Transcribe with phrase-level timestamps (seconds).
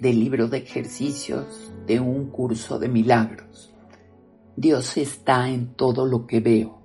[0.00, 3.72] del libro de ejercicios de un curso de milagros.
[4.56, 6.80] Dios está en todo lo que veo.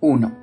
[0.00, 0.38] 1.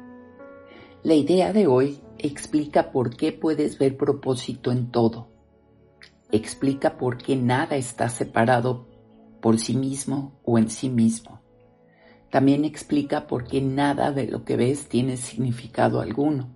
[1.04, 5.30] La idea de hoy explica por qué puedes ver propósito en todo.
[6.31, 8.88] Explica por qué nada está separado
[9.40, 11.42] por sí mismo o en sí mismo.
[12.31, 16.50] También explica por qué nada de lo que ves tiene significado alguno.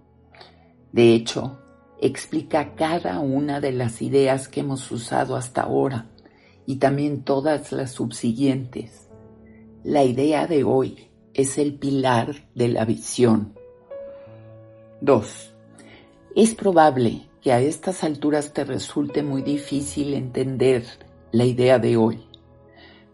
[0.91, 1.59] De hecho,
[2.01, 6.09] explica cada una de las ideas que hemos usado hasta ahora
[6.65, 9.07] y también todas las subsiguientes.
[9.83, 13.53] La idea de hoy es el pilar de la visión.
[15.01, 15.53] 2.
[16.35, 20.83] Es probable que a estas alturas te resulte muy difícil entender
[21.31, 22.27] la idea de hoy.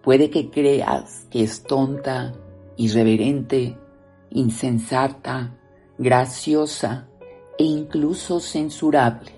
[0.02, 2.34] Puede que creas que es tonta,
[2.76, 3.78] irreverente,
[4.32, 5.56] insensata,
[5.98, 7.08] graciosa,
[7.58, 9.32] e incluso censurable.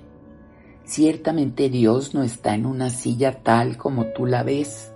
[0.83, 4.93] Ciertamente Dios no está en una silla tal como tú la ves.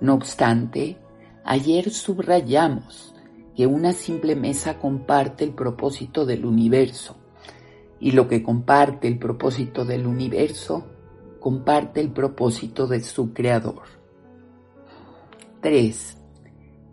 [0.00, 0.98] No obstante,
[1.44, 3.14] ayer subrayamos
[3.56, 7.16] que una simple mesa comparte el propósito del universo
[8.00, 10.86] y lo que comparte el propósito del universo
[11.40, 13.82] comparte el propósito de su creador.
[15.60, 16.16] 3.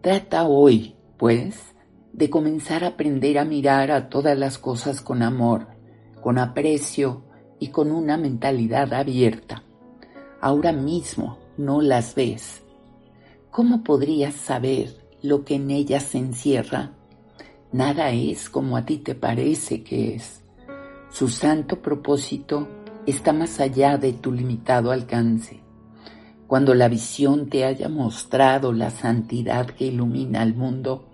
[0.01, 1.75] Trata hoy, pues,
[2.19, 5.67] de comenzar a aprender a mirar a todas las cosas con amor,
[6.21, 7.23] con aprecio
[7.59, 9.63] y con una mentalidad abierta.
[10.41, 12.61] Ahora mismo no las ves.
[13.51, 16.91] ¿Cómo podrías saber lo que en ellas se encierra?
[17.71, 20.43] Nada es como a ti te parece que es.
[21.09, 22.67] Su santo propósito
[23.05, 25.61] está más allá de tu limitado alcance.
[26.47, 31.08] Cuando la visión te haya mostrado la santidad que ilumina al mundo,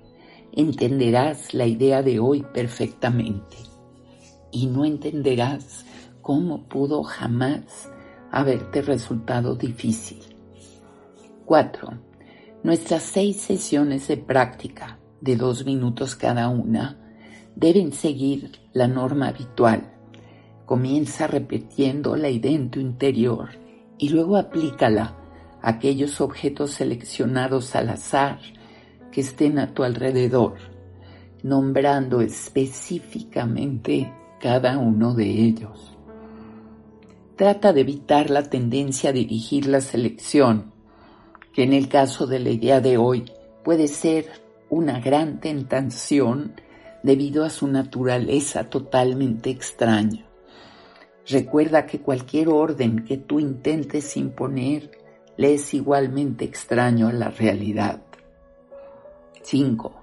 [0.55, 3.57] entenderás la idea de hoy perfectamente
[4.51, 5.85] y no entenderás
[6.21, 7.89] cómo pudo jamás
[8.31, 10.19] haberte resultado difícil.
[11.45, 11.99] 4.
[12.63, 16.99] Nuestras seis sesiones de práctica de dos minutos cada una
[17.55, 19.91] deben seguir la norma habitual.
[20.65, 23.49] Comienza repitiendo la idea en tu interior
[23.97, 25.15] y luego aplícala
[25.61, 28.39] a aquellos objetos seleccionados al azar
[29.15, 30.55] que estén a tu alrededor,
[31.41, 34.11] nombrando específicamente
[34.41, 35.95] cada uno de ellos.
[37.37, 40.73] Trata de evitar la tendencia a dirigir la selección,
[41.53, 43.31] que en el caso de la idea de hoy
[43.63, 44.25] puede ser
[44.69, 46.59] una gran tentación
[47.01, 50.25] debido a su naturaleza totalmente extraña.
[51.25, 54.91] Recuerda que cualquier orden que tú intentes imponer
[55.37, 58.01] le es igualmente extraño a la realidad.
[59.45, 59.93] 5.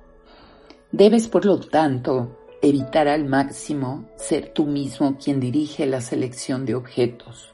[0.92, 6.76] Debes, por lo tanto, evitar al máximo ser tú mismo quien dirige la selección de
[6.76, 7.52] objetos.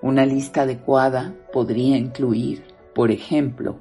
[0.00, 2.64] Una lista adecuada podría incluir,
[2.94, 3.80] por ejemplo,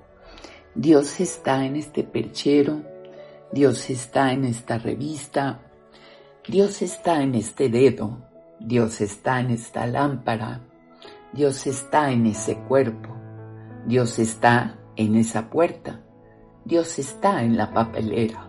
[0.75, 2.83] Dios está en este perchero,
[3.53, 5.61] Dios está en esta revista,
[6.45, 8.17] Dios está en este dedo,
[8.59, 10.59] Dios está en esta lámpara,
[11.31, 13.15] Dios está en ese cuerpo,
[13.85, 16.03] Dios está en esa puerta.
[16.69, 18.47] Dios está en la papelera.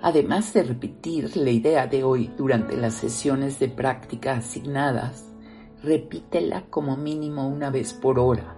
[0.00, 5.30] Además de repetir la idea de hoy durante las sesiones de práctica asignadas,
[5.82, 8.56] repítela como mínimo una vez por hora,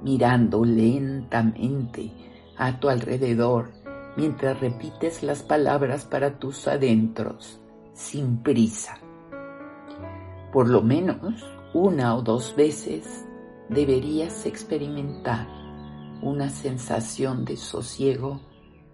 [0.00, 2.12] mirando lentamente
[2.56, 3.72] a tu alrededor
[4.16, 7.60] mientras repites las palabras para tus adentros,
[7.94, 9.00] sin prisa.
[10.52, 11.44] Por lo menos
[11.74, 13.26] una o dos veces
[13.68, 15.61] deberías experimentar
[16.22, 18.40] una sensación de sosiego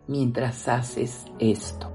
[0.06, 1.92] mientras haces esto.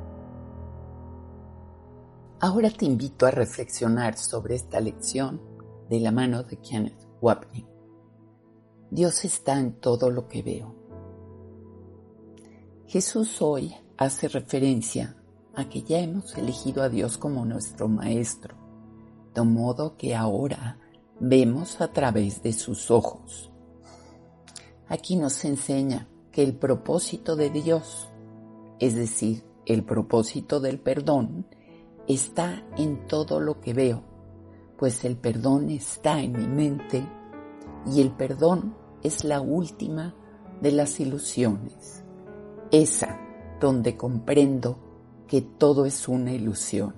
[2.40, 5.42] Ahora te invito a reflexionar sobre esta lección
[5.90, 7.66] de la mano de Kenneth Wapnick.
[8.92, 10.76] Dios está en todo lo que veo.
[12.86, 15.16] Jesús hoy hace referencia
[15.56, 18.56] a que ya hemos elegido a Dios como nuestro Maestro,
[19.34, 20.80] de modo que ahora
[21.20, 23.53] vemos a través de sus ojos.
[24.88, 28.10] Aquí nos enseña que el propósito de Dios,
[28.80, 31.46] es decir, el propósito del perdón,
[32.08, 34.04] está en todo lo que veo,
[34.78, 37.08] pues el perdón está en mi mente
[37.86, 40.16] y el perdón es la última
[40.62, 42.04] de las ilusiones,
[42.72, 43.20] esa
[43.60, 44.78] donde comprendo
[45.28, 46.96] que todo es una ilusión.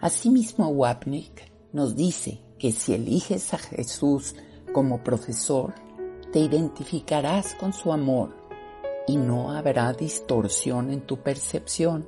[0.00, 4.34] Asimismo, Wapnick nos dice que si eliges a Jesús
[4.72, 5.74] como profesor,
[6.32, 8.36] te identificarás con su amor
[9.06, 12.06] y no habrá distorsión en tu percepción.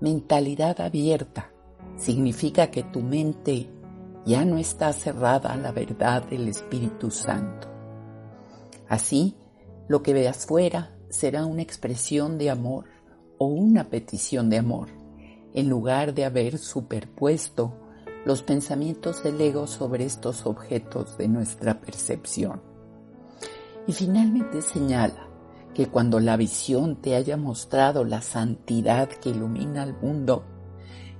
[0.00, 1.50] Mentalidad abierta
[1.96, 3.70] significa que tu mente
[4.24, 7.68] ya no está cerrada a la verdad del Espíritu Santo.
[8.88, 9.36] Así,
[9.88, 12.86] lo que veas fuera será una expresión de amor
[13.38, 14.88] o una petición de amor,
[15.54, 17.72] en lugar de haber superpuesto
[18.24, 22.60] los pensamientos del ego sobre estos objetos de nuestra percepción.
[23.86, 25.28] Y finalmente señala
[25.74, 30.44] que cuando la visión te haya mostrado la santidad que ilumina al mundo,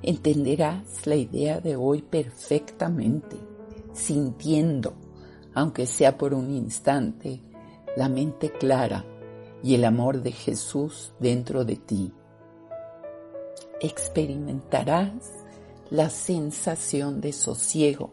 [0.03, 3.37] entenderás la idea de hoy perfectamente,
[3.93, 4.95] sintiendo,
[5.55, 7.43] aunque sea por un instante,
[7.97, 9.05] la mente clara
[9.63, 12.13] y el amor de Jesús dentro de ti.
[13.81, 15.13] Experimentarás
[15.91, 18.13] la sensación de sosiego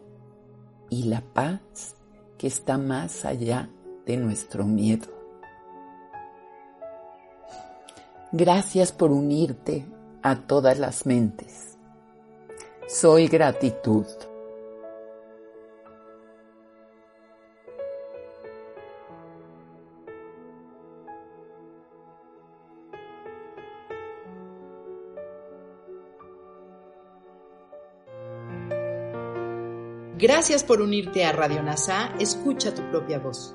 [0.90, 1.96] y la paz
[2.38, 3.70] que está más allá
[4.06, 5.06] de nuestro miedo.
[8.32, 9.86] Gracias por unirte
[10.22, 11.76] a todas las mentes.
[12.88, 14.06] Soy gratitud.
[30.16, 32.14] Gracias por unirte a Radio NASA.
[32.18, 33.54] Escucha tu propia voz.